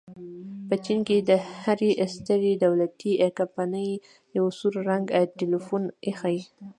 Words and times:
په 0.67 0.75
چین 0.85 0.99
کې 1.07 1.17
د 1.29 1.31
هرې 1.61 1.91
سترې 2.15 2.53
دولتي 2.65 3.11
کمپنۍ 3.37 3.89
یو 4.37 4.45
سور 4.57 4.73
رنګه 4.89 5.19
ټیلیفون 5.39 5.83
ایښی. 6.05 6.37